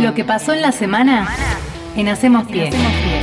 [0.00, 1.28] Lo que pasó en la semana
[1.96, 2.70] en Hacemos Pie.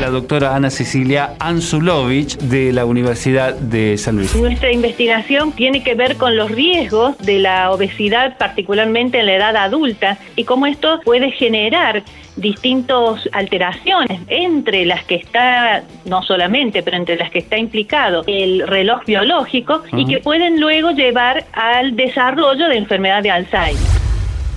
[0.00, 4.34] La doctora Ana Cecilia Anzulovich de la Universidad de San Luis.
[4.36, 9.56] Nuestra investigación tiene que ver con los riesgos de la obesidad, particularmente en la edad
[9.56, 12.02] adulta, y cómo esto puede generar
[12.36, 18.66] distintas alteraciones, entre las que está, no solamente, pero entre las que está implicado el
[18.66, 23.99] reloj biológico, y que pueden luego llevar al desarrollo de enfermedad de Alzheimer.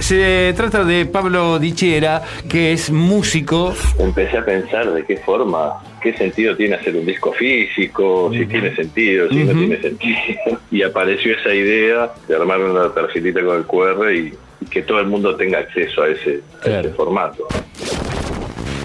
[0.03, 3.73] Se trata de Pablo Dichera, que es músico.
[3.97, 8.75] Empecé a pensar de qué forma, qué sentido tiene hacer un disco físico, si tiene
[8.75, 10.19] sentido, si no tiene sentido.
[10.71, 14.33] Y apareció esa idea de armar una tarjetita con el QR y,
[14.69, 17.47] que todo el mundo tenga acceso a ese, a ese formato.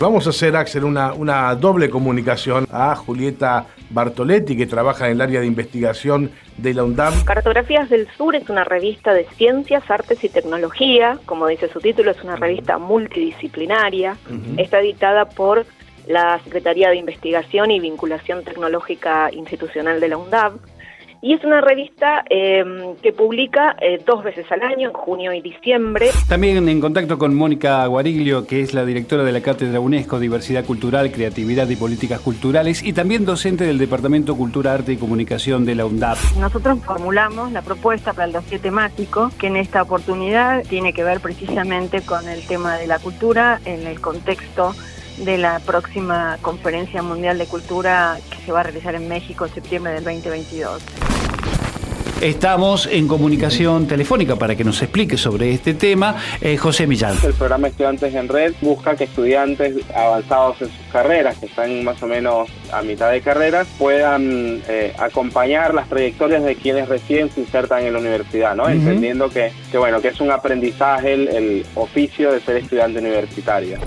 [0.00, 5.20] Vamos a hacer, Axel, una, una doble comunicación a Julieta Bartoletti, que trabaja en el
[5.20, 7.24] área de investigación de la UNDAM.
[7.24, 11.18] Cartografías del Sur es una revista de ciencias, artes y tecnología.
[11.26, 14.16] Como dice su título, es una revista multidisciplinaria.
[14.56, 15.66] Está editada por
[16.06, 20.52] la Secretaría de Investigación y Vinculación Tecnológica Institucional de la UNDAB
[21.20, 25.40] y es una revista em, que publica eh, dos veces al año, en junio y
[25.40, 26.10] diciembre.
[26.28, 30.64] También en contacto con Mónica Guariglio, que es la directora de la Cátedra UNESCO Diversidad
[30.64, 35.74] Cultural, Creatividad y Políticas Culturales y también docente del Departamento Cultura, Arte y Comunicación de
[35.74, 36.18] la UNDAP.
[36.38, 41.20] Nosotros formulamos la propuesta para el dossier temático, que en esta oportunidad tiene que ver
[41.20, 44.74] precisamente con el tema de la cultura en el contexto
[45.24, 49.54] de la próxima Conferencia Mundial de Cultura que se va a realizar en México en
[49.54, 50.82] septiembre del 2022.
[52.20, 57.16] Estamos en comunicación telefónica para que nos explique sobre este tema eh, José Millán.
[57.22, 62.02] El programa Estudiantes en Red busca que estudiantes avanzados en sus carreras, que están más
[62.02, 67.40] o menos a mitad de carreras, puedan eh, acompañar las trayectorias de quienes recién se
[67.40, 68.68] insertan en la universidad, ¿no?
[68.68, 73.78] Entendiendo que, bueno, que es un aprendizaje el, el oficio de ser estudiante universitario.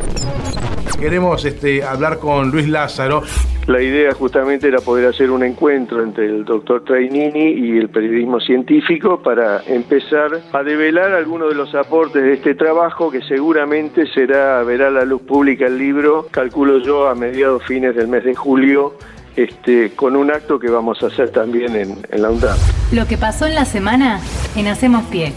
[1.02, 3.24] Queremos este, hablar con Luis Lázaro.
[3.66, 8.40] La idea justamente era poder hacer un encuentro entre el doctor Trainini y el periodismo
[8.40, 14.62] científico para empezar a develar algunos de los aportes de este trabajo que seguramente será,
[14.62, 18.94] verá la luz pública el libro, calculo yo, a mediados fines del mes de julio,
[19.36, 22.58] este, con un acto que vamos a hacer también en, en la UNDAP.
[22.92, 24.20] Lo que pasó en la semana
[24.56, 25.34] en Hacemos Pie.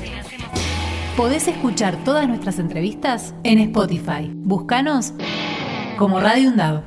[1.17, 4.31] Podés escuchar todas nuestras entrevistas en Spotify.
[4.35, 5.15] Búscanos
[5.97, 6.85] como Radio UNDAV.